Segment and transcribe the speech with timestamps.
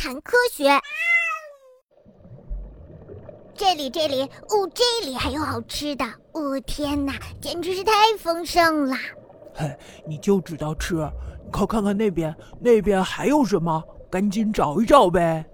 [0.00, 0.64] 谈科学。
[3.54, 8.96] 这里，这里，哦，这里还有好吃的，哦，天哪，简直是太丰盛了！
[9.54, 9.76] 嘿，
[10.06, 11.06] 你就知道吃，
[11.52, 13.84] 快看看那边，那边还有什么？
[14.10, 15.44] 赶紧找一找呗。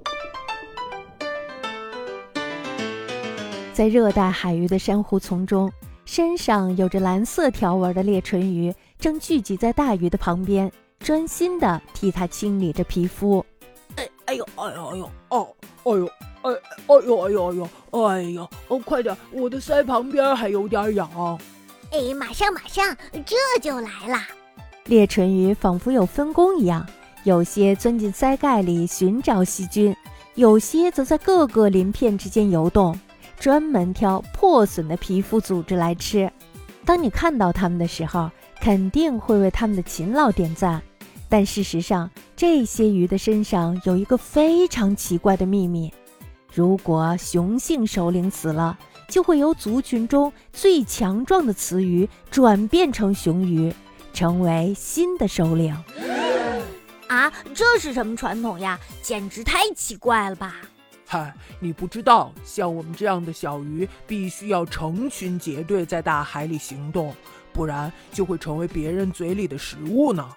[3.75, 5.69] 在热带海域的珊瑚丛中，
[6.05, 10.71] 身上有着蓝色条纹的裂唇鱼正聚集在大鱼的旁边，
[11.01, 13.45] 专心的替它清理着皮肤。
[14.37, 15.48] 呦，哎呦，哎呦，哦，
[15.84, 16.06] 哎呦，
[16.42, 16.52] 哎，
[16.87, 21.09] 哎呦，哎呦，哎呦，哎呦，哦，快点，我的腮旁边还有点痒。
[21.91, 24.19] 哎，马上，马上，这就来了。
[24.84, 26.87] 裂唇鱼仿佛有分工一样，
[27.25, 29.97] 有些钻进腮盖里寻找细菌，
[30.34, 32.98] 有些则在各个鳞片之间游动。
[33.39, 36.30] 专门挑破损的皮肤组织来吃。
[36.87, 38.30] 当你看到它们的时候，
[38.61, 40.80] 肯定会为它们的勤劳点赞。
[41.29, 45.93] 但事实上，这些鱼的身上有一个非常奇怪的秘密：
[46.55, 48.78] 如果雄性首领死了，
[49.09, 53.73] 就会由族群中最强壮的雌鱼转变成雄鱼，
[54.12, 55.77] 成为新的首领。
[57.09, 58.78] 啊，这是什么传统呀？
[59.03, 60.56] 简直太奇怪了吧！
[61.06, 67.15] 嗨，你不知道，像我们这样的小鱼，必须要成群结队在大海里行动，
[67.53, 70.28] 不然就会成为别人嘴里的食物呢。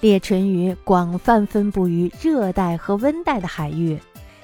[0.00, 3.98] 裂唇鱼广泛分布于热带和温带的海域，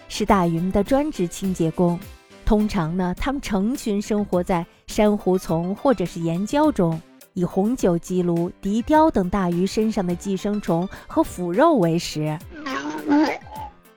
[0.08, 1.98] 是大鱼们的专职清洁工。
[2.46, 7.00] 通常呢，它们成群生活在珊瑚丛或者是岩礁中，
[7.34, 12.38] 以红酒鸡鲈、笛鲷等大鱼身上的寄生虫和腐肉为食。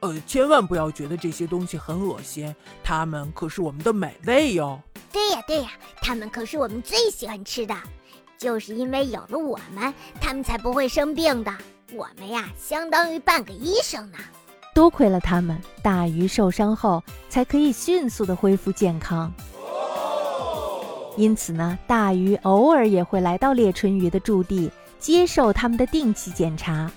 [0.02, 2.54] 呃，千万不要觉得这些东西很恶心，
[2.84, 4.80] 它们可是我们的美味哟。
[5.12, 5.70] 对呀，对呀，
[6.02, 7.74] 它们可是我们最喜欢吃的，
[8.38, 11.52] 就是因为有了我们，他们才不会生病的。
[11.94, 14.18] 我们呀，相当于半个医生呢。
[14.74, 19.32] 多亏了他们，大鱼受伤后才可以迅速的恢复健康。
[21.16, 24.70] 因此呢，大鱼偶尔也会来到裂唇鱼的驻地，
[25.00, 26.92] 接受他们的定期检查。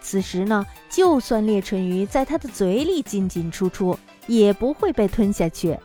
[0.00, 5.76] 此时呢，就算裂唇鱼在它的嘴里进进出出，也不会被吞下去。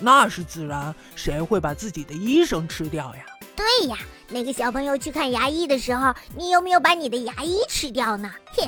[0.00, 3.24] 那是自然，谁会把自己的医生吃掉呀？
[3.60, 3.98] 对呀，
[4.30, 8.30] 那个小朋友去看牙医的时候，你有没有把你的牙医吃掉呢？
[8.52, 8.66] 嘿。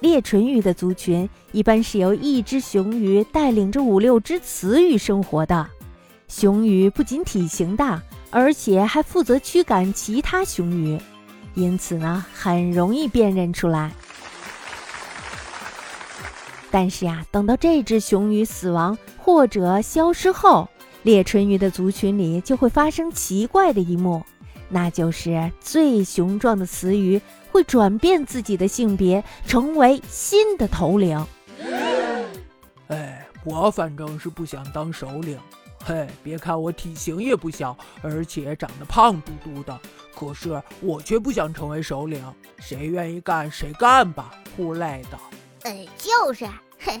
[0.00, 5.68] 裂唇鱼的族群一般是由一只雄鱼带领着五六只雌鱼生活的。
[6.28, 10.98] 雄鱼不仅体型大，而且还负责驱赶其他雄鱼。
[11.54, 13.92] 因此呢，很容易辨认出来。
[16.70, 20.66] 但是呀，等到这只雄鱼死亡或者消失后，
[21.02, 24.22] 裂唇鱼的族群里就会发生奇怪的一幕，
[24.68, 27.20] 那就是最雄壮的雌鱼
[27.50, 31.26] 会转变自己的性别，成为新的头领。
[32.88, 35.38] 哎，我反正是不想当首领。
[35.84, 39.76] 嘿，别看我体型也不小，而且长得胖嘟嘟的，
[40.14, 42.22] 可是我却不想成为首领。
[42.60, 45.18] 谁愿意干谁干吧，不累的。
[45.62, 46.46] 呃，就是，
[46.84, 47.00] 哼，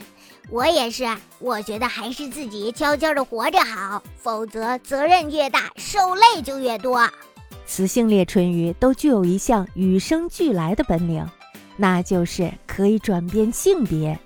[0.50, 1.04] 我也是。
[1.38, 7.00] 我觉得还是自己悄悄的活着好，否则责任越大，受累就越多。
[7.66, 11.26] 雌性裂唇鱼都具有一项与生俱来的本领，
[11.76, 14.18] 那就是可以转变性别。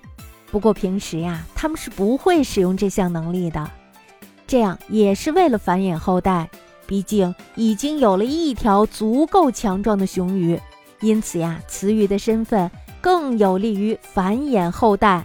[0.51, 3.69] 不过平时呀，它们是不会使用这项能力的。
[4.45, 6.49] 这样也是为了繁衍后代，
[6.85, 10.59] 毕竟已经有了一条足够强壮的雄鱼，
[11.01, 12.69] 因此呀，雌鱼的身份
[13.01, 15.23] 更有利于繁衍后代。